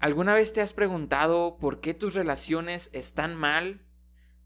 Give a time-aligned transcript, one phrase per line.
[0.00, 3.80] ¿Alguna vez te has preguntado por qué tus relaciones están mal?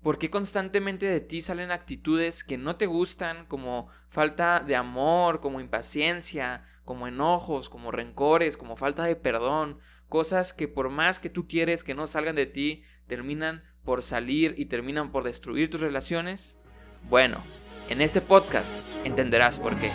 [0.02, 5.40] ¿Por qué constantemente de ti salen actitudes que no te gustan, como falta de amor,
[5.40, 9.78] como impaciencia, como enojos, como rencores, como falta de perdón?
[10.08, 14.54] Cosas que por más que tú quieres que no salgan de ti, terminan por salir
[14.56, 16.56] y terminan por destruir tus relaciones.
[17.10, 17.44] Bueno,
[17.90, 18.74] en este podcast
[19.04, 19.92] entenderás por qué.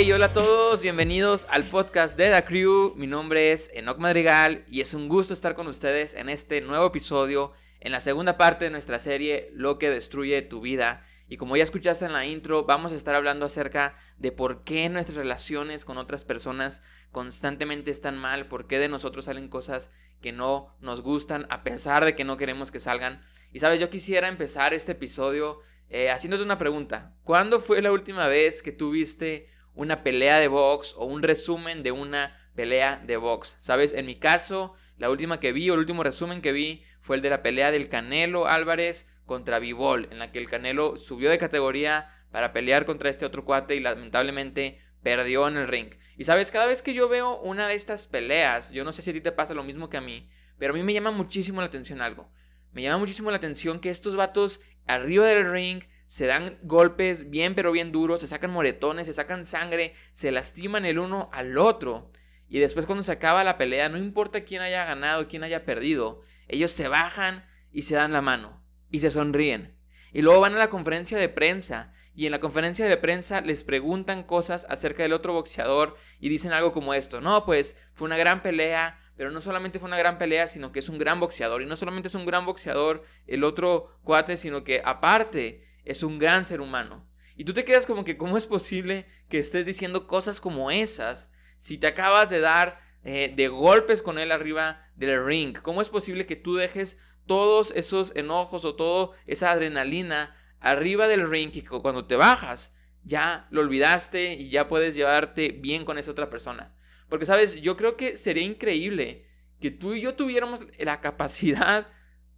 [0.00, 2.94] Hola a todos, bienvenidos al podcast de The Crew.
[2.96, 6.86] Mi nombre es Enoch Madrigal y es un gusto estar con ustedes en este nuevo
[6.86, 11.06] episodio, en la segunda parte de nuestra serie Lo que destruye tu vida.
[11.28, 14.88] Y como ya escuchaste en la intro, vamos a estar hablando acerca de por qué
[14.88, 16.82] nuestras relaciones con otras personas
[17.12, 19.90] constantemente están mal, por qué de nosotros salen cosas
[20.22, 23.22] que no nos gustan a pesar de que no queremos que salgan.
[23.52, 25.60] Y sabes, yo quisiera empezar este episodio
[25.90, 27.14] eh, haciéndote una pregunta.
[27.22, 31.92] ¿Cuándo fue la última vez que tuviste una pelea de box o un resumen de
[31.92, 33.56] una pelea de box.
[33.60, 33.92] ¿Sabes?
[33.92, 37.22] En mi caso, la última que vi o el último resumen que vi fue el
[37.22, 41.38] de la pelea del Canelo Álvarez contra Vivol, en la que el Canelo subió de
[41.38, 45.94] categoría para pelear contra este otro cuate y lamentablemente perdió en el ring.
[46.16, 49.10] Y sabes, cada vez que yo veo una de estas peleas, yo no sé si
[49.10, 51.60] a ti te pasa lo mismo que a mí, pero a mí me llama muchísimo
[51.60, 52.30] la atención algo.
[52.72, 57.54] Me llama muchísimo la atención que estos vatos arriba del ring se dan golpes bien
[57.54, 62.10] pero bien duros, se sacan moretones, se sacan sangre, se lastiman el uno al otro.
[62.48, 66.22] Y después cuando se acaba la pelea, no importa quién haya ganado, quién haya perdido,
[66.48, 69.76] ellos se bajan y se dan la mano y se sonríen.
[70.12, 73.62] Y luego van a la conferencia de prensa y en la conferencia de prensa les
[73.62, 78.16] preguntan cosas acerca del otro boxeador y dicen algo como esto, no, pues fue una
[78.16, 81.62] gran pelea, pero no solamente fue una gran pelea, sino que es un gran boxeador.
[81.62, 86.18] Y no solamente es un gran boxeador el otro cuate, sino que aparte es un
[86.18, 87.06] gran ser humano.
[87.36, 91.30] Y tú te quedas como que, ¿cómo es posible que estés diciendo cosas como esas
[91.58, 95.56] si te acabas de dar eh, de golpes con él arriba del ring?
[95.62, 101.30] ¿Cómo es posible que tú dejes todos esos enojos o toda esa adrenalina arriba del
[101.30, 102.74] ring y cuando te bajas
[103.04, 106.74] ya lo olvidaste y ya puedes llevarte bien con esa otra persona?
[107.08, 109.26] Porque, sabes, yo creo que sería increíble
[109.60, 111.88] que tú y yo tuviéramos la capacidad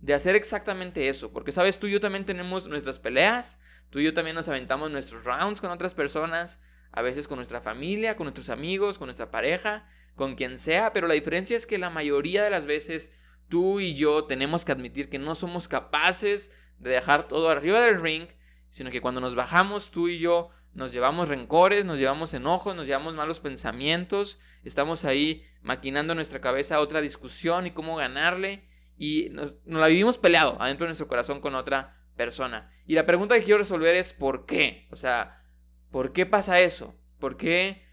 [0.02, 1.32] de hacer exactamente eso.
[1.32, 3.58] Porque, sabes, tú y yo también tenemos nuestras peleas,
[3.88, 7.62] tú y yo también nos aventamos nuestros rounds con otras personas, a veces con nuestra
[7.62, 11.78] familia, con nuestros amigos, con nuestra pareja, con quien sea, pero la diferencia es que
[11.78, 13.10] la mayoría de las veces
[13.48, 18.00] tú y yo tenemos que admitir que no somos capaces de dejar todo arriba del
[18.00, 18.26] ring,
[18.70, 22.86] sino que cuando nos bajamos tú y yo nos llevamos rencores, nos llevamos enojos, nos
[22.86, 28.64] llevamos malos pensamientos, estamos ahí maquinando nuestra cabeza otra discusión y cómo ganarle
[29.02, 32.70] y nos, la vivimos peleado adentro de nuestro corazón con otra persona.
[32.86, 34.86] Y la pregunta que quiero resolver es ¿por qué?
[34.92, 35.42] O sea,
[35.90, 36.94] ¿por qué pasa eso?
[37.18, 37.84] ¿Por qué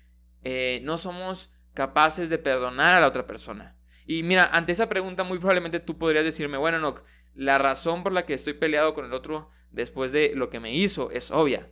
[0.43, 3.75] eh, no somos capaces de perdonar a la otra persona?
[4.05, 6.93] Y mira, ante esa pregunta muy probablemente tú podrías decirme, bueno, no,
[7.33, 10.75] la razón por la que estoy peleado con el otro después de lo que me
[10.75, 11.71] hizo es obvia.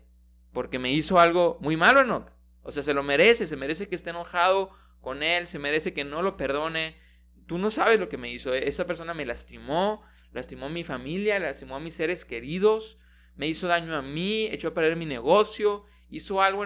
[0.51, 2.31] Porque me hizo algo muy malo, Enoch.
[2.63, 6.05] O sea, se lo merece, se merece que esté enojado con él, se merece que
[6.05, 6.97] no lo perdone,
[7.47, 8.53] Tú no sabes lo que me hizo.
[8.53, 10.03] Esa persona me lastimó,
[10.33, 12.97] lastimó a mi familia, lastimó a mis seres queridos,
[13.35, 16.65] me hizo daño a mí, echó a perder mi negocio, hizo algo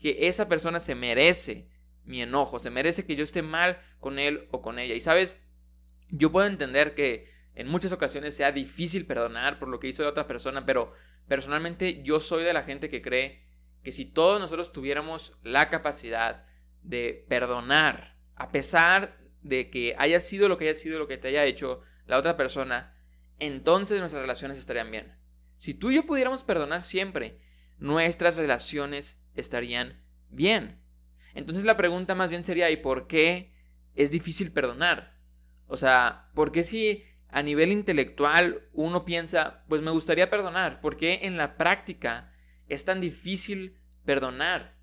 [0.00, 1.68] que esa persona se merece
[2.04, 4.94] mi enojo, se merece que yo esté mal con él o con ella.
[4.94, 5.40] Y sabes,
[6.08, 10.10] yo puedo entender que en muchas ocasiones sea difícil perdonar por lo que hizo la
[10.10, 10.92] otra persona, pero
[11.28, 13.42] personalmente yo soy de la gente que cree
[13.82, 16.46] que si todos nosotros tuviéramos la capacidad
[16.82, 21.28] de perdonar, a pesar de que haya sido lo que haya sido lo que te
[21.28, 22.96] haya hecho la otra persona,
[23.38, 25.16] entonces nuestras relaciones estarían bien.
[25.58, 27.40] Si tú y yo pudiéramos perdonar siempre,
[27.78, 30.80] nuestras relaciones estarían bien.
[31.34, 33.52] Entonces la pregunta más bien sería, ¿y por qué
[33.94, 35.18] es difícil perdonar?
[35.66, 40.80] O sea, ¿por qué si a nivel intelectual uno piensa, pues me gustaría perdonar?
[40.80, 42.32] ¿Por qué en la práctica
[42.68, 44.76] es tan difícil perdonar?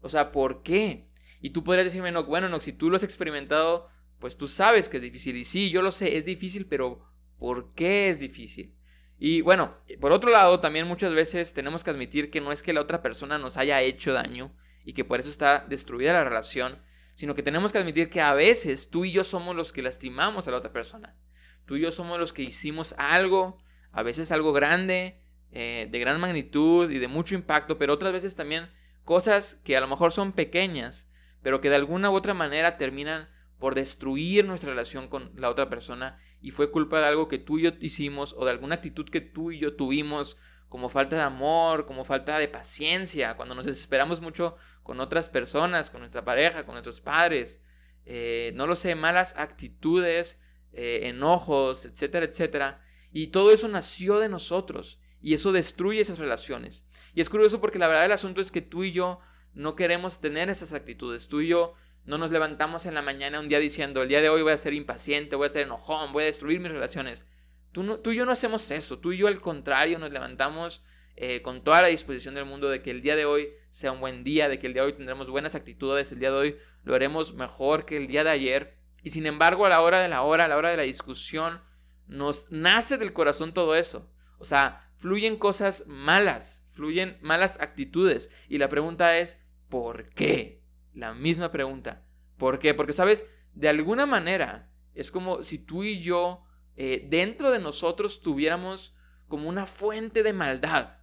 [0.00, 1.10] O sea, ¿por qué?
[1.40, 4.88] Y tú podrías decirme, no, bueno, no, si tú lo has experimentado pues tú sabes
[4.88, 5.36] que es difícil.
[5.36, 7.04] Y sí, yo lo sé, es difícil, pero
[7.38, 8.74] ¿por qué es difícil?
[9.18, 12.72] Y bueno, por otro lado, también muchas veces tenemos que admitir que no es que
[12.72, 14.54] la otra persona nos haya hecho daño
[14.84, 16.82] y que por eso está destruida la relación,
[17.14, 20.46] sino que tenemos que admitir que a veces tú y yo somos los que lastimamos
[20.46, 21.16] a la otra persona.
[21.64, 23.58] Tú y yo somos los que hicimos algo,
[23.90, 28.36] a veces algo grande, eh, de gran magnitud y de mucho impacto, pero otras veces
[28.36, 28.70] también
[29.04, 31.08] cosas que a lo mejor son pequeñas,
[31.42, 33.28] pero que de alguna u otra manera terminan
[33.58, 37.58] por destruir nuestra relación con la otra persona y fue culpa de algo que tú
[37.58, 40.36] y yo hicimos o de alguna actitud que tú y yo tuvimos
[40.68, 45.90] como falta de amor, como falta de paciencia, cuando nos desesperamos mucho con otras personas,
[45.90, 47.60] con nuestra pareja, con nuestros padres,
[48.04, 50.40] eh, no lo sé, malas actitudes,
[50.72, 52.82] eh, enojos, etcétera, etcétera.
[53.12, 56.84] Y todo eso nació de nosotros y eso destruye esas relaciones.
[57.14, 59.20] Y es curioso porque la verdad del asunto es que tú y yo
[59.54, 61.28] no queremos tener esas actitudes.
[61.28, 61.74] Tú y yo
[62.06, 64.56] no nos levantamos en la mañana un día diciendo, el día de hoy voy a
[64.56, 67.26] ser impaciente, voy a ser enojón, voy a destruir mis relaciones.
[67.72, 68.98] Tú, tú y yo no hacemos eso.
[69.00, 70.84] Tú y yo al contrario nos levantamos
[71.16, 74.00] eh, con toda la disposición del mundo de que el día de hoy sea un
[74.00, 76.56] buen día, de que el día de hoy tendremos buenas actitudes, el día de hoy
[76.84, 78.78] lo haremos mejor que el día de ayer.
[79.02, 81.60] Y sin embargo, a la hora de la hora, a la hora de la discusión,
[82.06, 84.10] nos nace del corazón todo eso.
[84.38, 88.30] O sea, fluyen cosas malas, fluyen malas actitudes.
[88.48, 89.38] Y la pregunta es,
[89.68, 90.55] ¿por qué?
[90.96, 92.06] La misma pregunta.
[92.38, 92.72] ¿Por qué?
[92.72, 93.26] Porque, ¿sabes?
[93.52, 96.42] De alguna manera, es como si tú y yo,
[96.74, 98.94] eh, dentro de nosotros, tuviéramos
[99.28, 100.96] como una fuente de maldad.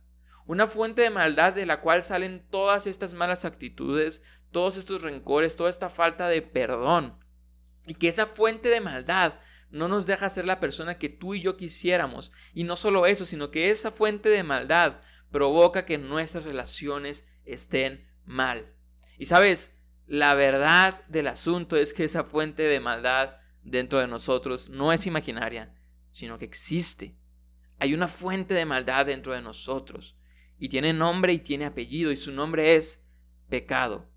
[0.48, 5.56] Una fuente de maldad de la cual salen todas estas malas actitudes, todos estos rencores,
[5.56, 7.20] toda esta falta de perdón.
[7.86, 9.36] Y que esa fuente de maldad
[9.70, 12.32] no nos deja ser la persona que tú y yo quisiéramos.
[12.56, 18.08] Y no solo eso, sino que esa fuente de maldad provoca que nuestras relaciones estén
[18.26, 18.74] mal.
[19.20, 19.72] Y sabes,
[20.06, 25.08] la verdad del asunto es que esa fuente de maldad dentro de nosotros no es
[25.08, 25.74] imaginaria,
[26.12, 27.18] sino que existe.
[27.80, 30.18] Hay una fuente de maldad dentro de nosotros.
[30.58, 33.04] Y tiene nombre y tiene apellido, y su nombre es
[33.50, 34.10] pecado.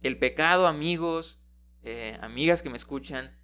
[0.00, 1.40] El pecado, amigos,
[1.82, 3.38] eh, amigas que me escuchan,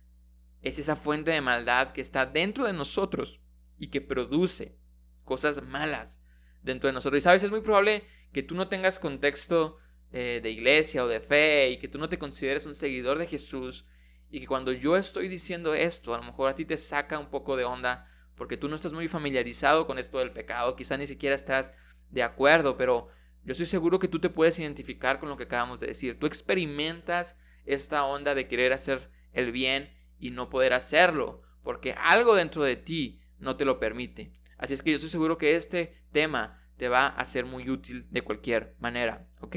[0.63, 3.41] es esa fuente de maldad que está dentro de nosotros
[3.79, 4.79] y que produce
[5.25, 6.23] cosas malas
[6.63, 7.19] dentro de nosotros.
[7.19, 9.79] Y sabes, es muy probable que tú no tengas contexto
[10.13, 13.27] eh, de iglesia o de fe y que tú no te consideres un seguidor de
[13.27, 13.85] Jesús
[14.31, 17.31] y que cuando yo estoy diciendo esto, a lo mejor a ti te saca un
[17.31, 21.07] poco de onda porque tú no estás muy familiarizado con esto del pecado, quizá ni
[21.07, 21.75] siquiera estás
[22.11, 23.09] de acuerdo, pero
[23.45, 26.19] yo estoy seguro que tú te puedes identificar con lo que acabamos de decir.
[26.19, 32.35] Tú experimentas esta onda de querer hacer el bien y no poder hacerlo, porque algo
[32.35, 34.33] dentro de ti no te lo permite.
[34.59, 38.07] Así es que yo estoy seguro que este tema te va a ser muy útil
[38.11, 39.57] de cualquier manera, ¿ok?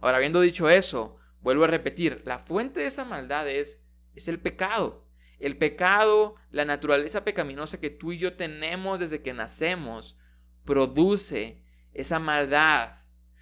[0.00, 3.82] Ahora, habiendo dicho eso, vuelvo a repetir, la fuente de esa maldad es,
[4.14, 5.06] es el pecado.
[5.38, 10.18] El pecado, la naturaleza pecaminosa que tú y yo tenemos desde que nacemos,
[10.64, 11.62] produce
[11.92, 13.00] esa maldad.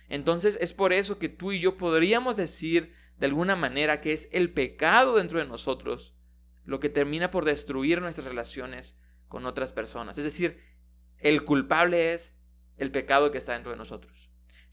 [0.09, 4.29] Entonces es por eso que tú y yo podríamos decir de alguna manera que es
[4.33, 6.15] el pecado dentro de nosotros
[6.65, 8.99] lo que termina por destruir nuestras relaciones
[9.29, 10.19] con otras personas.
[10.19, 10.61] Es decir,
[11.19, 12.37] el culpable es
[12.77, 14.24] el pecado que está dentro de nosotros.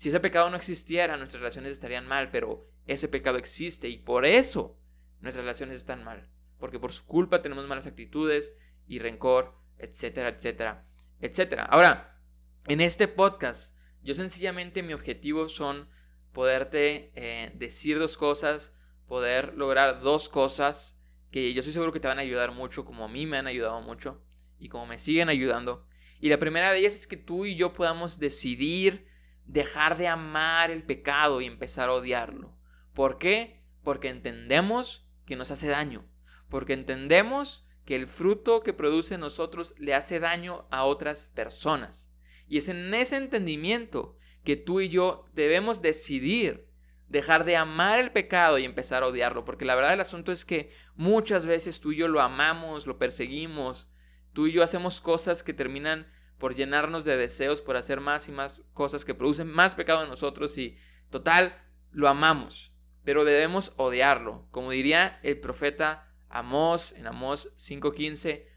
[0.02, 4.26] Si ese pecado no existiera, nuestras relaciones estarían mal, pero ese pecado existe y por
[4.26, 4.80] eso
[5.20, 6.28] nuestras relaciones están mal.
[6.58, 8.52] Porque por su culpa tenemos malas actitudes
[8.88, 10.88] y rencor, etcétera, etcétera,
[11.20, 11.66] etcétera.
[11.66, 12.20] Ahora,
[12.66, 15.88] en este podcast, yo sencillamente mi objetivo son
[16.32, 18.74] poderte eh, decir dos cosas,
[19.06, 20.98] poder lograr dos cosas
[21.30, 23.46] que yo estoy seguro que te van a ayudar mucho, como a mí me han
[23.46, 24.26] ayudado mucho
[24.58, 25.86] y como me siguen ayudando.
[26.20, 29.11] Y la primera de ellas es que tú y yo podamos decidir
[29.52, 32.58] dejar de amar el pecado y empezar a odiarlo.
[32.94, 33.62] ¿Por qué?
[33.84, 36.08] Porque entendemos que nos hace daño.
[36.50, 42.10] Porque entendemos que el fruto que produce en nosotros le hace daño a otras personas.
[42.48, 46.70] Y es en ese entendimiento que tú y yo debemos decidir
[47.10, 50.46] dejar de amar el pecado y empezar a odiarlo, porque la verdad del asunto es
[50.46, 53.90] que muchas veces tú y yo lo amamos, lo perseguimos,
[54.32, 56.08] tú y yo hacemos cosas que terminan
[56.42, 60.10] por llenarnos de deseos, por hacer más y más cosas que producen más pecado en
[60.10, 60.76] nosotros y
[61.12, 61.56] total,
[61.92, 64.48] lo amamos, pero debemos odiarlo.
[64.50, 68.48] Como diría el profeta Amós en Amós 5:15,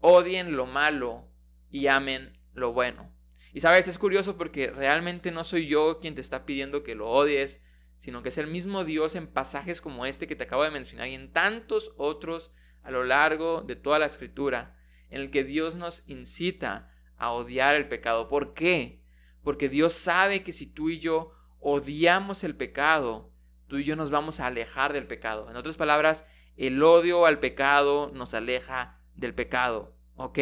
[0.00, 1.32] odien lo malo
[1.70, 3.10] y amen lo bueno.
[3.54, 7.08] Y sabes, es curioso porque realmente no soy yo quien te está pidiendo que lo
[7.08, 7.62] odies,
[7.98, 11.08] sino que es el mismo Dios en pasajes como este que te acabo de mencionar
[11.08, 14.76] y en tantos otros a lo largo de toda la escritura,
[15.08, 18.28] en el que Dios nos incita a odiar el pecado.
[18.28, 19.04] ¿Por qué?
[19.44, 23.30] Porque Dios sabe que si tú y yo odiamos el pecado,
[23.68, 25.48] tú y yo nos vamos a alejar del pecado.
[25.50, 26.24] En otras palabras,
[26.56, 29.94] el odio al pecado nos aleja del pecado.
[30.16, 30.38] ¿Ok?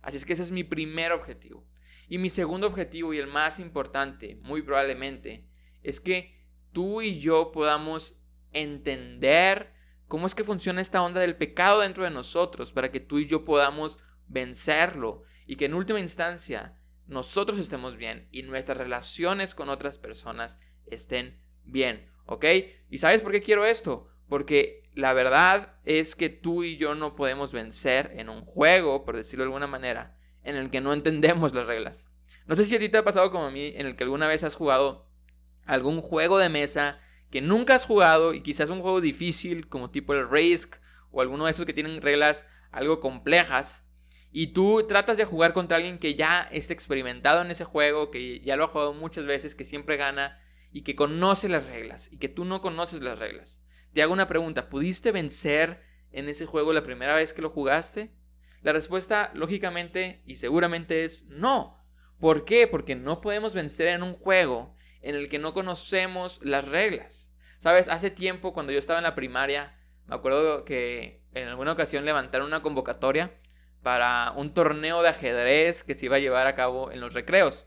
[0.00, 1.66] Así es que ese es mi primer objetivo.
[2.08, 5.48] Y mi segundo objetivo y el más importante, muy probablemente,
[5.82, 6.38] es que
[6.72, 8.16] tú y yo podamos
[8.52, 9.72] entender
[10.06, 13.26] cómo es que funciona esta onda del pecado dentro de nosotros para que tú y
[13.26, 13.98] yo podamos
[14.28, 20.58] vencerlo y que en última instancia nosotros estemos bien y nuestras relaciones con otras personas
[20.86, 22.44] estén bien, ¿ok?
[22.90, 24.08] ¿Y sabes por qué quiero esto?
[24.28, 29.16] Porque la verdad es que tú y yo no podemos vencer en un juego, por
[29.16, 32.06] decirlo de alguna manera, en el que no entendemos las reglas.
[32.46, 34.26] No sé si a ti te ha pasado como a mí, en el que alguna
[34.26, 35.08] vez has jugado
[35.64, 40.12] algún juego de mesa que nunca has jugado y quizás un juego difícil como tipo
[40.12, 40.76] el Risk
[41.10, 43.81] o alguno de esos que tienen reglas algo complejas
[44.32, 48.40] y tú tratas de jugar contra alguien que ya es experimentado en ese juego, que
[48.40, 50.40] ya lo ha jugado muchas veces, que siempre gana
[50.72, 53.60] y que conoce las reglas y que tú no conoces las reglas.
[53.92, 58.10] Te hago una pregunta, ¿pudiste vencer en ese juego la primera vez que lo jugaste?
[58.62, 61.84] La respuesta lógicamente y seguramente es no.
[62.18, 62.66] ¿Por qué?
[62.66, 67.30] Porque no podemos vencer en un juego en el que no conocemos las reglas.
[67.58, 72.06] Sabes, hace tiempo cuando yo estaba en la primaria, me acuerdo que en alguna ocasión
[72.06, 73.36] levantaron una convocatoria
[73.82, 77.66] para un torneo de ajedrez que se iba a llevar a cabo en los recreos.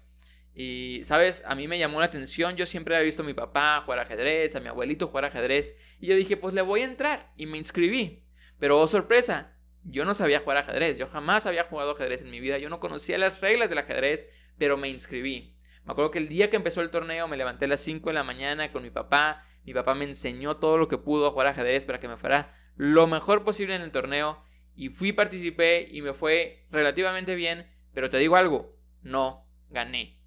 [0.54, 1.44] Y, ¿sabes?
[1.46, 2.56] A mí me llamó la atención.
[2.56, 5.76] Yo siempre había visto a mi papá jugar ajedrez, a mi abuelito jugar ajedrez.
[6.00, 7.34] Y yo dije, pues le voy a entrar.
[7.36, 8.26] Y me inscribí.
[8.58, 10.98] Pero, oh sorpresa, yo no sabía jugar ajedrez.
[10.98, 12.58] Yo jamás había jugado ajedrez en mi vida.
[12.58, 15.58] Yo no conocía las reglas del ajedrez, pero me inscribí.
[15.84, 18.14] Me acuerdo que el día que empezó el torneo me levanté a las 5 de
[18.14, 19.46] la mañana con mi papá.
[19.66, 22.56] Mi papá me enseñó todo lo que pudo a jugar ajedrez para que me fuera
[22.78, 24.42] lo mejor posible en el torneo.
[24.76, 27.72] Y fui, participé y me fue relativamente bien.
[27.94, 30.20] Pero te digo algo, no gané.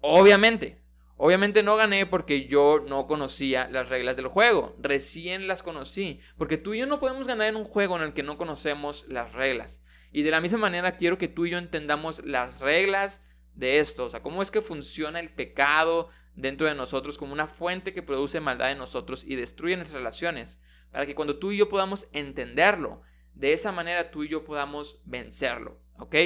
[0.00, 0.82] Obviamente,
[1.16, 4.76] obviamente no gané porque yo no conocía las reglas del juego.
[4.80, 6.20] Recién las conocí.
[6.38, 9.04] Porque tú y yo no podemos ganar en un juego en el que no conocemos
[9.08, 9.82] las reglas.
[10.12, 13.22] Y de la misma manera quiero que tú y yo entendamos las reglas
[13.54, 14.04] de esto.
[14.04, 18.02] O sea, cómo es que funciona el pecado dentro de nosotros como una fuente que
[18.02, 20.60] produce maldad en nosotros y destruye nuestras relaciones.
[20.90, 23.02] Para que cuando tú y yo podamos entenderlo,
[23.34, 25.80] de esa manera tú y yo podamos vencerlo.
[25.98, 26.16] ¿Ok?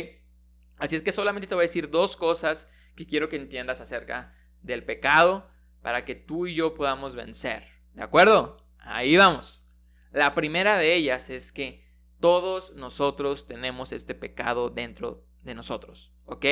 [0.77, 4.35] Así es que solamente te voy a decir dos cosas que quiero que entiendas acerca
[4.63, 5.51] del pecado
[5.83, 7.67] para que tú y yo podamos vencer.
[7.95, 8.67] ¿De acuerdo?
[8.79, 9.65] Ahí vamos.
[10.13, 11.87] La primera de ellas es que
[12.21, 16.13] todos nosotros tenemos este pecado dentro de nosotros.
[16.25, 16.47] ¿Ok?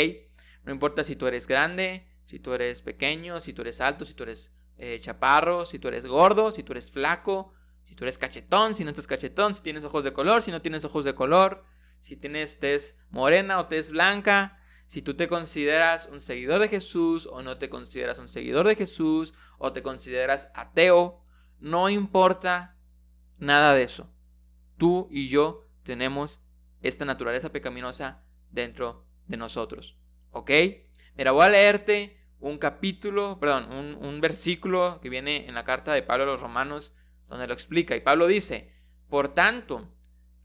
[0.65, 4.15] No importa si tú eres grande, si tú eres pequeño, si tú eres alto, si
[4.15, 7.53] tú eres eh, chaparro, si tú eres gordo, si tú eres flaco,
[7.87, 10.61] si tú eres cachetón, si no estás cachetón, si tienes ojos de color, si no
[10.61, 11.65] tienes ojos de color,
[12.01, 17.27] si tienes tez morena o tez blanca, si tú te consideras un seguidor de Jesús
[17.31, 21.25] o no te consideras un seguidor de Jesús o te consideras ateo,
[21.59, 22.77] no importa
[23.39, 24.13] nada de eso.
[24.77, 26.41] Tú y yo tenemos
[26.83, 29.97] esta naturaleza pecaminosa dentro de nosotros.
[30.31, 30.51] ¿Ok?
[31.17, 35.93] Mira, voy a leerte un capítulo, perdón, un, un versículo que viene en la carta
[35.93, 36.93] de Pablo a los Romanos,
[37.29, 37.97] donde lo explica.
[37.97, 38.71] Y Pablo dice,
[39.09, 39.93] por tanto,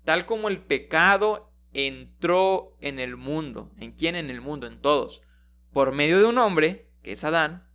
[0.04, 3.72] tal como el pecado entró en el mundo.
[3.78, 4.16] ¿En quién?
[4.16, 5.22] En el mundo, en todos.
[5.74, 7.68] Por medio de un hombre, que es Adán,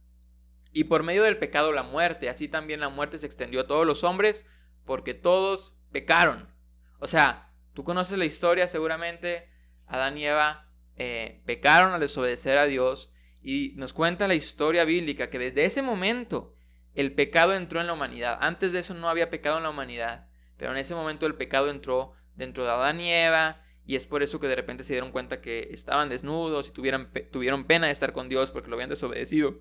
[0.72, 2.28] y por medio del pecado la muerte.
[2.28, 4.44] Así también la muerte se extendió a todos los hombres
[4.84, 6.54] porque todos pecaron.
[6.98, 9.48] O sea, tú conoces la historia seguramente.
[9.86, 13.10] Adán y Eva eh, pecaron al desobedecer a Dios
[13.42, 16.55] y nos cuenta la historia bíblica que desde ese momento
[16.96, 18.38] el pecado entró en la humanidad.
[18.40, 21.70] Antes de eso no había pecado en la humanidad, pero en ese momento el pecado
[21.70, 25.12] entró dentro de Adán y Eva y es por eso que de repente se dieron
[25.12, 29.60] cuenta que estaban desnudos y tuvieron, pena de estar con Dios porque lo habían desobedecido.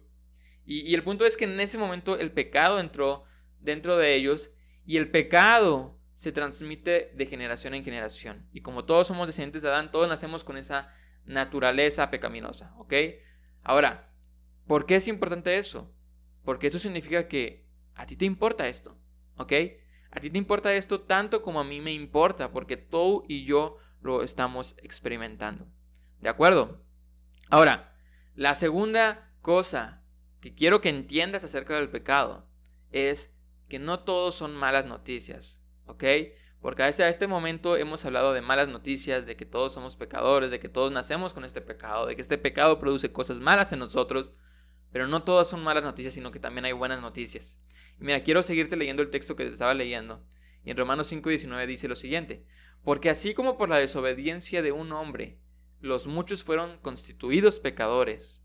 [0.65, 3.25] Y, y el punto es que en ese momento el pecado entró
[3.59, 4.49] dentro de ellos
[4.85, 8.47] y el pecado se transmite de generación en generación.
[8.51, 10.91] Y como todos somos descendientes de Adán, todos nacemos con esa
[11.25, 12.93] naturaleza pecaminosa, ¿ok?
[13.61, 14.11] Ahora,
[14.65, 15.94] ¿por qué es importante eso?
[16.45, 18.97] Porque eso significa que a ti te importa esto,
[19.37, 19.53] ¿ok?
[20.11, 23.77] A ti te importa esto tanto como a mí me importa, porque tú y yo
[23.99, 25.67] lo estamos experimentando.
[26.21, 26.85] ¿De acuerdo?
[27.49, 27.93] Ahora,
[28.35, 30.03] la segunda cosa
[30.39, 32.47] que quiero que entiendas acerca del pecado
[32.91, 33.35] es
[33.67, 36.03] que no todos son malas noticias, ¿ok?
[36.61, 40.59] Porque hasta este momento hemos hablado de malas noticias, de que todos somos pecadores, de
[40.59, 44.33] que todos nacemos con este pecado, de que este pecado produce cosas malas en nosotros,
[44.95, 47.59] pero no todas son malas noticias, sino que también hay buenas noticias.
[47.99, 50.25] Y mira, quiero seguirte leyendo el texto que te estaba leyendo.
[50.63, 52.45] Y en Romanos 5:19 dice lo siguiente,
[52.81, 55.37] porque así como por la desobediencia de un hombre,
[55.81, 58.41] los muchos fueron constituidos pecadores.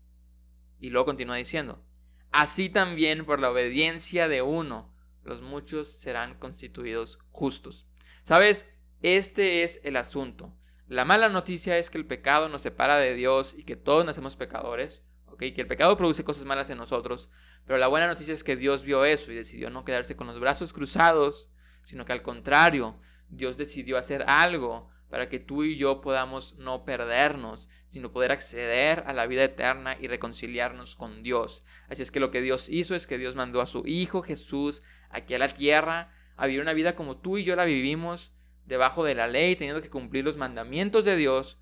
[0.77, 1.85] Y luego continúa diciendo,
[2.33, 4.93] así también por la obediencia de uno,
[5.23, 7.87] los muchos serán constituidos justos.
[8.23, 8.67] ¿Sabes?
[9.01, 10.53] Este es el asunto.
[10.89, 14.35] La mala noticia es que el pecado nos separa de Dios y que todos nacemos
[14.35, 15.05] pecadores,
[15.41, 17.27] Que el pecado produce cosas malas en nosotros,
[17.65, 20.39] pero la buena noticia es que Dios vio eso y decidió no quedarse con los
[20.39, 21.49] brazos cruzados,
[21.83, 26.85] sino que al contrario, Dios decidió hacer algo para que tú y yo podamos no
[26.85, 31.63] perdernos, sino poder acceder a la vida eterna y reconciliarnos con Dios.
[31.89, 34.83] Así es que lo que Dios hizo es que Dios mandó a su Hijo Jesús
[35.09, 38.31] aquí a la tierra a vivir una vida como tú y yo la vivimos,
[38.65, 41.59] debajo de la ley, teniendo que cumplir los mandamientos de Dios,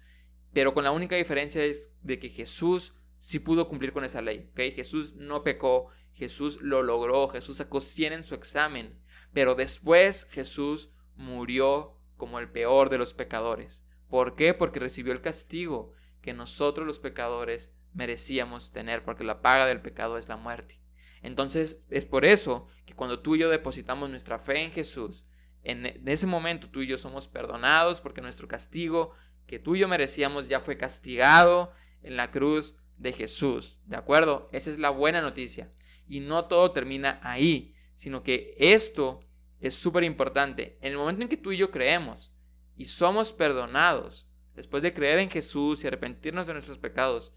[0.53, 4.49] pero con la única diferencia es de que Jesús sí pudo cumplir con esa ley.
[4.51, 4.71] ¿okay?
[4.71, 8.99] Jesús no pecó, Jesús lo logró, Jesús sacó 100 en su examen,
[9.33, 13.83] pero después Jesús murió como el peor de los pecadores.
[14.09, 14.53] ¿Por qué?
[14.53, 20.17] Porque recibió el castigo que nosotros los pecadores merecíamos tener, porque la paga del pecado
[20.17, 20.81] es la muerte.
[21.21, 25.25] Entonces es por eso que cuando tú y yo depositamos nuestra fe en Jesús,
[25.63, 29.13] en ese momento tú y yo somos perdonados porque nuestro castigo
[29.45, 33.81] que tú y yo merecíamos ya fue castigado en la cruz de Jesús.
[33.85, 34.49] ¿De acuerdo?
[34.51, 35.71] Esa es la buena noticia.
[36.07, 39.21] Y no todo termina ahí, sino que esto
[39.59, 40.77] es súper importante.
[40.81, 42.33] En el momento en que tú y yo creemos
[42.75, 47.33] y somos perdonados, después de creer en Jesús y arrepentirnos de nuestros pecados,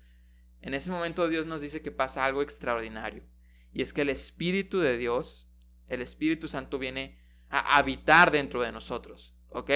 [0.60, 3.24] en ese momento Dios nos dice que pasa algo extraordinario.
[3.72, 5.48] Y es que el Espíritu de Dios,
[5.88, 9.34] el Espíritu Santo viene a habitar dentro de nosotros.
[9.48, 9.70] ¿Ok?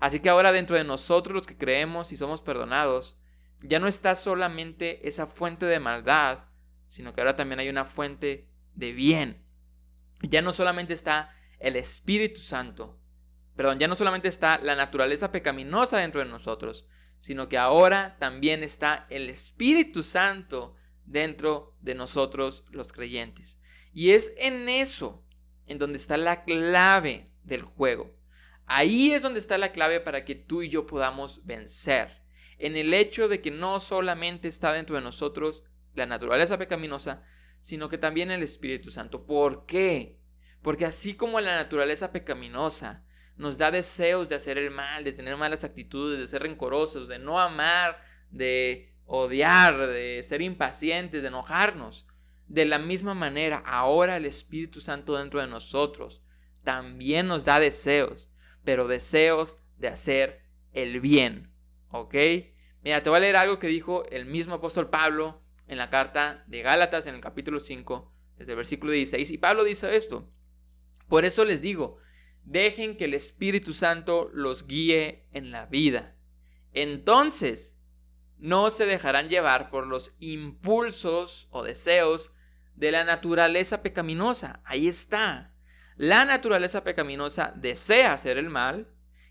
[0.00, 3.18] Así que ahora dentro de nosotros los que creemos y somos perdonados,
[3.62, 6.44] ya no está solamente esa fuente de maldad,
[6.88, 9.44] sino que ahora también hay una fuente de bien.
[10.22, 13.00] Ya no solamente está el Espíritu Santo,
[13.54, 16.86] perdón, ya no solamente está la naturaleza pecaminosa dentro de nosotros,
[17.18, 23.58] sino que ahora también está el Espíritu Santo dentro de nosotros los creyentes.
[23.92, 25.24] Y es en eso
[25.66, 28.14] en donde está la clave del juego.
[28.66, 32.25] Ahí es donde está la clave para que tú y yo podamos vencer.
[32.58, 37.22] En el hecho de que no solamente está dentro de nosotros la naturaleza pecaminosa,
[37.60, 39.26] sino que también el Espíritu Santo.
[39.26, 40.20] ¿Por qué?
[40.62, 43.04] Porque así como la naturaleza pecaminosa
[43.36, 47.18] nos da deseos de hacer el mal, de tener malas actitudes, de ser rencorosos, de
[47.18, 52.06] no amar, de odiar, de ser impacientes, de enojarnos.
[52.46, 56.22] De la misma manera, ahora el Espíritu Santo dentro de nosotros
[56.62, 58.28] también nos da deseos,
[58.64, 61.52] pero deseos de hacer el bien.
[61.90, 62.14] ¿Ok?
[62.86, 66.44] Mira, te voy a leer algo que dijo el mismo apóstol Pablo en la carta
[66.46, 69.28] de Gálatas en el capítulo 5, desde el versículo 16.
[69.32, 70.30] Y Pablo dice esto.
[71.08, 71.98] Por eso les digo,
[72.44, 76.14] dejen que el Espíritu Santo los guíe en la vida.
[76.72, 77.76] Entonces,
[78.38, 82.30] no se dejarán llevar por los impulsos o deseos
[82.76, 84.62] de la naturaleza pecaminosa.
[84.64, 85.52] Ahí está.
[85.96, 88.86] La naturaleza pecaminosa desea hacer el mal,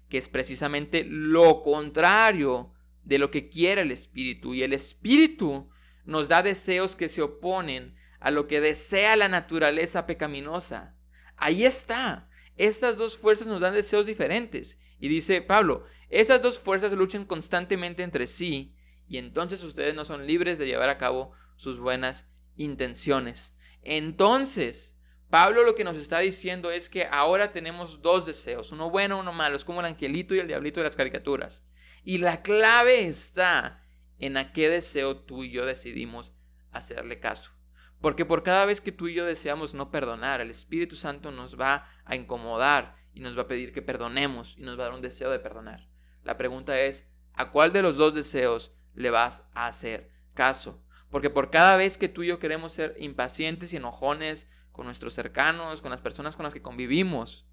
[0.09, 2.74] que es precisamente lo contrario
[3.05, 4.53] de lo que quiere el espíritu.
[4.53, 5.69] Y el espíritu
[6.03, 10.97] nos da deseos que se oponen a lo que desea la naturaleza pecaminosa.
[11.37, 12.29] Ahí está.
[12.57, 14.79] Estas dos fuerzas nos dan deseos diferentes.
[14.99, 18.75] Y dice Pablo, esas dos fuerzas luchan constantemente entre sí
[19.07, 23.55] y entonces ustedes no son libres de llevar a cabo sus buenas intenciones.
[23.81, 24.95] Entonces,
[25.29, 29.33] Pablo lo que nos está diciendo es que ahora tenemos dos deseos, uno bueno, uno
[29.33, 31.63] malo, es como el angelito y el diablito de las caricaturas.
[32.05, 33.83] Y la clave está
[34.19, 36.35] en a qué deseo tú y yo decidimos
[36.71, 37.49] hacerle caso.
[37.99, 41.59] Porque por cada vez que tú y yo deseamos no perdonar, el Espíritu Santo nos
[41.59, 44.93] va a incomodar y nos va a pedir que perdonemos y nos va a dar
[44.93, 45.89] un deseo de perdonar.
[46.23, 50.83] La pregunta es, ¿a cuál de los dos deseos le vas a hacer caso?
[51.09, 55.15] Porque por cada vez que tú y yo queremos ser impacientes y enojones con nuestros
[55.15, 57.47] cercanos, con las personas con las que convivimos,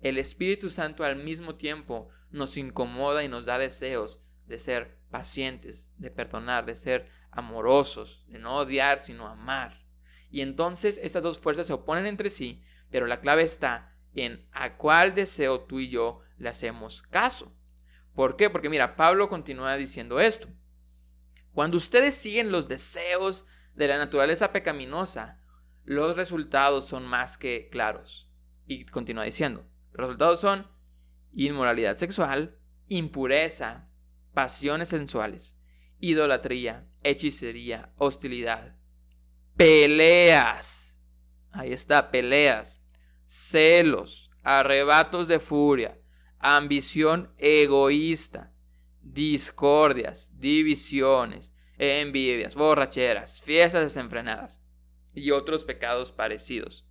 [0.00, 5.88] el Espíritu Santo al mismo tiempo nos incomoda y nos da deseos de ser pacientes,
[5.98, 9.84] de perdonar, de ser amorosos, de no odiar, sino amar.
[10.30, 14.76] Y entonces estas dos fuerzas se oponen entre sí, pero la clave está en a
[14.76, 17.54] cuál deseo tú y yo le hacemos caso.
[18.14, 18.50] ¿Por qué?
[18.50, 20.48] Porque mira, Pablo continúa diciendo esto.
[21.52, 25.40] Cuando ustedes siguen los deseos de la naturaleza pecaminosa,
[25.84, 28.30] los resultados son más que claros.
[28.66, 30.66] Y continúa diciendo, los resultados son
[31.34, 33.88] inmoralidad sexual, impureza,
[34.34, 35.56] pasiones sensuales,
[35.98, 38.76] idolatría, hechicería, hostilidad,
[39.56, 40.96] peleas.
[41.50, 42.82] Ahí está, peleas,
[43.26, 45.98] celos, arrebatos de furia,
[46.38, 48.52] ambición egoísta,
[49.00, 54.60] discordias, divisiones, envidias, borracheras, fiestas desenfrenadas
[55.14, 56.86] y otros pecados parecidos.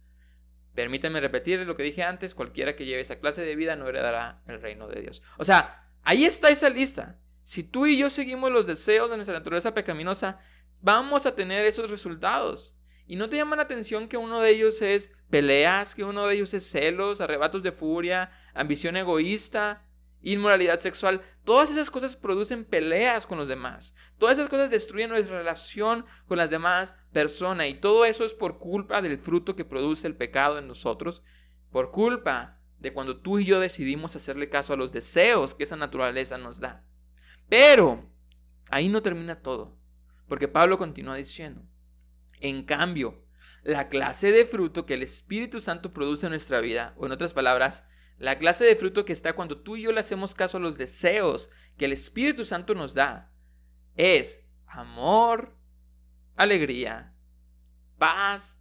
[0.75, 4.41] Permítanme repetir lo que dije antes, cualquiera que lleve esa clase de vida no heredará
[4.47, 5.21] el reino de Dios.
[5.37, 7.19] O sea, ahí está esa lista.
[7.43, 10.39] Si tú y yo seguimos los deseos de nuestra naturaleza pecaminosa,
[10.81, 12.75] vamos a tener esos resultados.
[13.07, 16.35] Y no te llama la atención que uno de ellos es peleas, que uno de
[16.35, 19.85] ellos es celos, arrebatos de furia, ambición egoísta,
[20.21, 23.95] inmoralidad sexual, todas esas cosas producen peleas con los demás.
[24.17, 28.59] Todas esas cosas destruyen nuestra relación con las demás personas y todo eso es por
[28.59, 31.23] culpa del fruto que produce el pecado en nosotros,
[31.71, 35.75] por culpa de cuando tú y yo decidimos hacerle caso a los deseos que esa
[35.75, 36.85] naturaleza nos da.
[37.49, 38.09] Pero
[38.69, 39.77] ahí no termina todo,
[40.27, 41.63] porque Pablo continúa diciendo,
[42.39, 43.23] en cambio,
[43.63, 47.33] la clase de fruto que el Espíritu Santo produce en nuestra vida, o en otras
[47.33, 47.85] palabras,
[48.21, 50.77] la clase de fruto que está cuando tú y yo le hacemos caso a los
[50.77, 53.33] deseos que el Espíritu Santo nos da,
[53.95, 55.57] es amor,
[56.35, 57.15] alegría,
[57.97, 58.59] paz,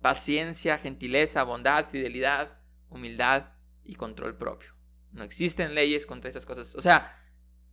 [0.00, 3.52] paciencia, gentileza, bondad, fidelidad, humildad
[3.84, 4.74] y control propio.
[5.10, 6.74] No existen leyes contra esas cosas.
[6.74, 7.14] O sea,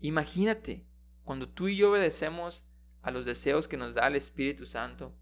[0.02, 0.86] imagínate,
[1.24, 2.68] cuando tú y yo obedecemos
[3.02, 5.18] a los deseos que nos da el Espíritu Santo,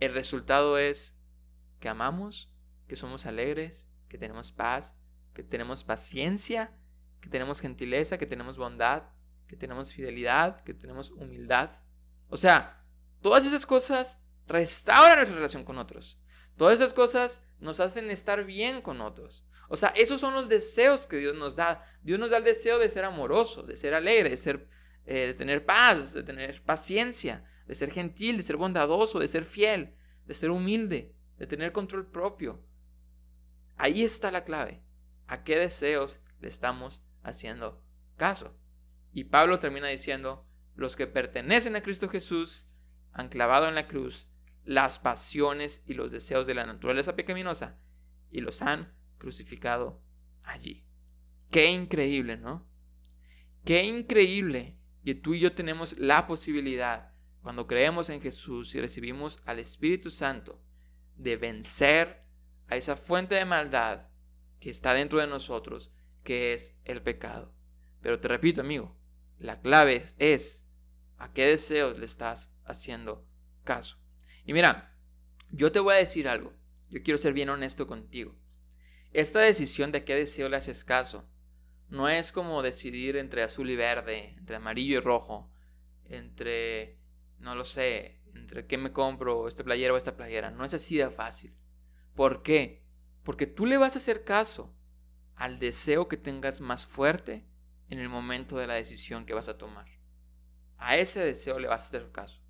[0.00, 1.14] el resultado es
[1.78, 2.50] que amamos,
[2.86, 4.94] que somos alegres, que tenemos paz,
[5.34, 6.72] que tenemos paciencia,
[7.20, 9.04] que tenemos gentileza, que tenemos bondad,
[9.46, 11.70] que tenemos fidelidad, que tenemos humildad.
[12.28, 12.84] O sea,
[13.20, 16.20] todas esas cosas restauran nuestra relación con otros.
[16.56, 19.44] Todas esas cosas nos hacen estar bien con otros.
[19.68, 21.84] O sea, esos son los deseos que Dios nos da.
[22.02, 24.68] Dios nos da el deseo de ser amoroso, de ser alegre, de, ser,
[25.04, 29.44] eh, de tener paz, de tener paciencia, de ser gentil, de ser bondadoso, de ser
[29.44, 29.94] fiel,
[30.26, 32.64] de ser humilde, de tener control propio,
[33.78, 34.82] Ahí está la clave.
[35.28, 37.84] ¿A qué deseos le estamos haciendo
[38.16, 38.58] caso?
[39.12, 42.66] Y Pablo termina diciendo, los que pertenecen a Cristo Jesús
[43.12, 44.28] han clavado en la cruz
[44.64, 47.78] las pasiones y los deseos de la naturaleza pecaminosa
[48.30, 50.02] y los han crucificado
[50.42, 50.84] allí.
[51.50, 52.68] Qué increíble, ¿no?
[53.64, 59.40] Qué increíble que tú y yo tenemos la posibilidad, cuando creemos en Jesús y recibimos
[59.46, 60.62] al Espíritu Santo,
[61.16, 62.27] de vencer
[62.68, 64.08] a esa fuente de maldad
[64.60, 67.54] que está dentro de nosotros, que es el pecado.
[68.00, 68.96] Pero te repito, amigo,
[69.38, 70.66] la clave es,
[71.16, 73.26] a qué deseos le estás haciendo
[73.64, 73.98] caso.
[74.44, 74.96] Y mira,
[75.50, 76.52] yo te voy a decir algo.
[76.90, 78.38] Yo quiero ser bien honesto contigo.
[79.12, 81.28] Esta decisión de qué deseo le haces caso
[81.88, 85.50] no es como decidir entre azul y verde, entre amarillo y rojo,
[86.04, 86.98] entre,
[87.38, 90.50] no lo sé, entre qué me compro, este playero o esta playera.
[90.50, 91.54] No es así de fácil.
[92.18, 92.82] ¿Por qué?
[93.22, 94.74] Porque tú le vas a hacer caso
[95.36, 97.46] al deseo que tengas más fuerte
[97.90, 99.86] en el momento de la decisión que vas a tomar.
[100.78, 102.42] A ese deseo le vas a hacer caso.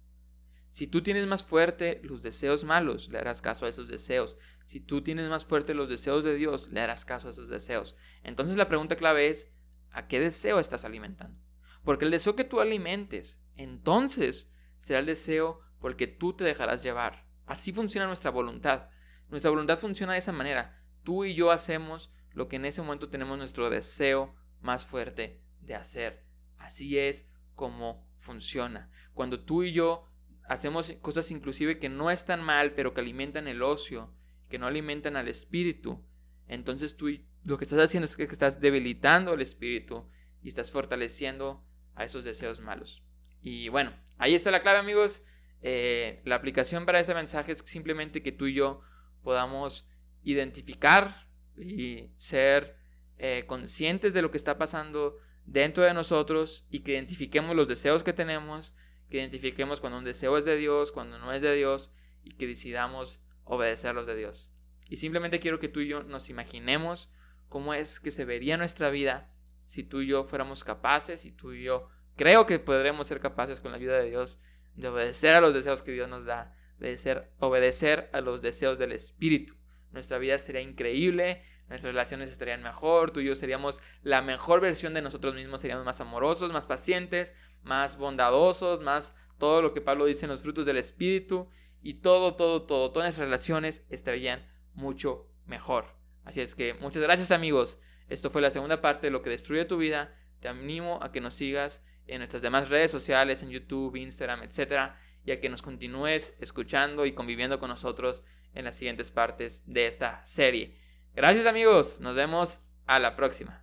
[0.71, 4.39] Si tú tienes más fuerte los deseos malos, le harás caso a esos deseos.
[4.65, 7.95] Si tú tienes más fuerte los deseos de Dios, le harás caso a esos deseos.
[8.23, 9.53] Entonces la pregunta clave es,
[9.91, 11.43] ¿a qué deseo estás alimentando?
[11.85, 16.45] Porque el deseo que tú alimentes, entonces será el deseo por el que tú te
[16.45, 17.29] dejarás llevar.
[17.45, 18.89] Así funciona nuestra voluntad.
[19.29, 20.83] Nuestra voluntad funciona de esa manera.
[21.05, 25.75] Tú y yo hacemos lo que en ese momento tenemos nuestro deseo más fuerte de
[25.75, 26.25] hacer.
[26.57, 28.91] Así es como funciona.
[29.15, 30.05] Cuando tú y yo
[30.45, 34.15] hacemos cosas inclusive que no están mal, pero que alimentan el ocio,
[34.49, 36.05] que no alimentan al espíritu,
[36.47, 37.09] entonces tú
[37.45, 40.09] lo que estás haciendo es que estás debilitando el espíritu
[40.43, 41.65] y estás fortaleciendo
[41.95, 43.03] a esos deseos malos.
[43.41, 45.23] Y bueno, ahí está la clave amigos.
[45.61, 48.81] Eh, la aplicación para ese mensaje es simplemente que tú y yo
[49.23, 49.87] podamos
[50.23, 51.27] identificar
[51.57, 52.77] y ser
[53.19, 58.03] eh, conscientes de lo que está pasando dentro de nosotros y que identifiquemos los deseos
[58.03, 58.75] que tenemos,
[59.09, 61.91] que identifiquemos cuando un deseo es de Dios, cuando no es de Dios
[62.23, 64.53] y que decidamos obedecer los de Dios.
[64.89, 67.11] Y simplemente quiero que tú y yo nos imaginemos
[67.49, 69.33] cómo es que se vería nuestra vida
[69.65, 73.61] si tú y yo fuéramos capaces, y tú y yo creo que podremos ser capaces
[73.61, 74.41] con la ayuda de Dios
[74.75, 78.93] de obedecer a los deseos que Dios nos da obedecer, obedecer a los deseos del
[78.93, 79.55] Espíritu.
[79.91, 84.95] Nuestra vida sería increíble, nuestras relaciones estarían mejor, tú y yo seríamos la mejor versión
[84.95, 90.07] de nosotros mismos, seríamos más amorosos, más pacientes, más bondadosos, más todo lo que Pablo
[90.07, 91.49] dice en los frutos del Espíritu
[91.83, 95.97] y todo, todo, todo, todas nuestras relaciones estarían mucho mejor.
[96.25, 97.79] Así es que muchas gracias amigos.
[98.09, 100.15] Esto fue la segunda parte de lo que destruye tu vida.
[100.41, 104.99] Te animo a que nos sigas en nuestras demás redes sociales, en YouTube, Instagram, etcétera
[105.29, 108.23] y a que nos continúes escuchando y conviviendo con nosotros
[108.55, 110.75] en las siguientes partes de esta serie.
[111.15, 113.55] Gracias amigos, nos vemos a la próxima.